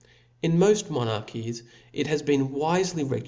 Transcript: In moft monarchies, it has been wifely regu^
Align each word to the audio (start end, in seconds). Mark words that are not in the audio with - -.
In 0.41 0.53
moft 0.53 0.89
monarchies, 0.89 1.61
it 1.93 2.07
has 2.07 2.23
been 2.23 2.49
wifely 2.49 3.03
regu^ 3.05 3.19